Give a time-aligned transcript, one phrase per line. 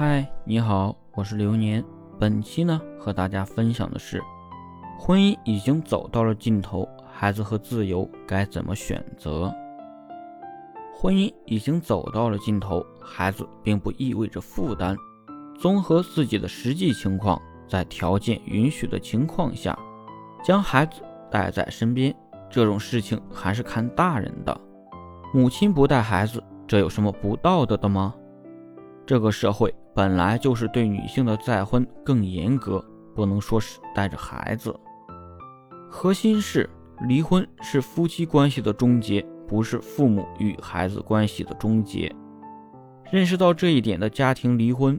[0.00, 1.84] 嗨，你好，我是流年。
[2.20, 4.22] 本期呢，和大家分享的是，
[4.96, 9.52] 婚姻已经走到了尽头，孩子和自由该怎么选择？
[10.94, 14.96] 婚姻已经走到了尽头，孩子并不意味着负担。
[15.58, 19.76] 综合自己的实际情况，在条件允许的情况下，
[20.44, 22.14] 将孩子带在身边，
[22.48, 24.60] 这种事情还是看大人的。
[25.34, 28.14] 母亲不带孩子，这有什么不道德的吗？
[29.04, 32.80] 这个社会本来就是对女性的再婚更严格，
[33.16, 34.72] 不能说是带着孩子。
[35.90, 36.70] 核心是
[37.08, 42.14] 离婚是夫妻关系的终结，不是父母与孩子关系的终结。
[43.10, 44.96] 认识到这一点的家庭离婚，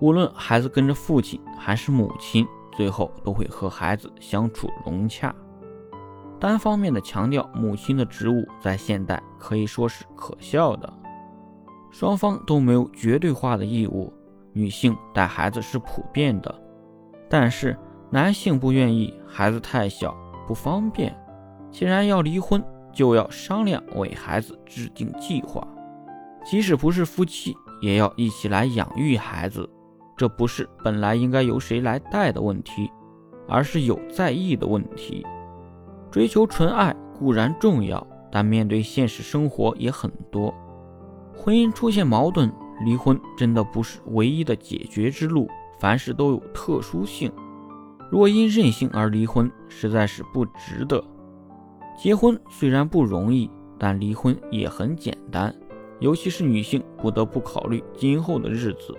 [0.00, 5.34] 无论孩子跟着父亲还是母亲，最后都会和孩子相处融洽。
[6.38, 10.92] 单方面的强调母亲的职务，在现代可以说是可笑的。
[11.90, 14.12] 双方都没有绝对化的义务，
[14.52, 16.54] 女性带孩子是普遍的，
[17.28, 17.76] 但是
[18.10, 21.16] 男性不愿意，孩子太小不方便。
[21.70, 25.66] 既然要离婚，就要商量为孩子制定计划，
[26.44, 29.68] 即使不是夫妻，也要一起来养育孩子。
[30.16, 32.90] 这不是本来应该由谁来带的问题，
[33.48, 35.24] 而是有在意的问题。
[36.10, 40.52] 追求纯爱固然重要，但面对现实生活也很多。
[41.34, 42.52] 婚姻出现矛盾，
[42.84, 45.48] 离婚真的不是唯一的解决之路。
[45.78, 47.32] 凡事都有特殊性，
[48.10, 51.02] 若因任性而离婚，实在是不值得。
[51.96, 55.54] 结婚虽然不容易，但离婚也很简单。
[55.98, 58.94] 尤其是女性不得不考虑今后的日子。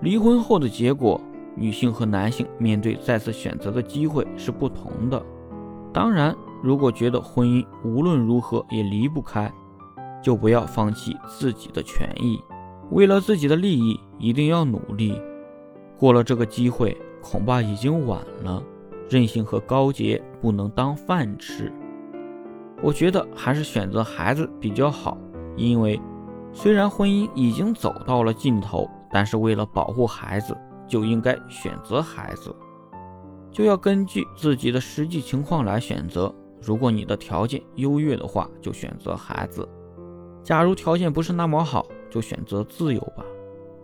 [0.00, 1.20] 离婚后的结果，
[1.56, 5.24] 女性和男性面对再次选择的机会是不同的。
[5.92, 9.52] 当然，如果觉得婚姻无论如何也离不开，
[10.24, 12.42] 就不要放弃自己的权益，
[12.90, 15.20] 为了自己的利益，一定要努力。
[15.98, 18.62] 过了这个机会，恐怕已经晚了。
[19.10, 21.70] 任性和高洁不能当饭吃。
[22.82, 25.18] 我觉得还是选择孩子比较好，
[25.56, 26.00] 因为
[26.54, 30.56] 虽然婚姻已经走到了尽头，但是为了保护孩子，
[30.88, 32.56] 就应该选择孩子，
[33.52, 36.34] 就要根据自己的实际情况来选择。
[36.62, 39.68] 如果你的条件优越的话，就选择孩子。
[40.44, 43.24] 假如条件不是那么好，就选择自由吧，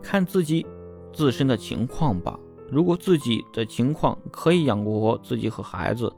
[0.02, 0.66] 看自己
[1.12, 2.38] 自身的情况吧。
[2.70, 6.12] 如果自己的情况可以养活自己和孩子，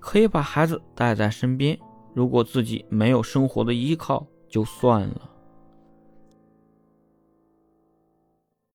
[0.00, 1.76] 可以把孩子带在身边；
[2.12, 5.25] 如果自己没有生活的依靠，就算了。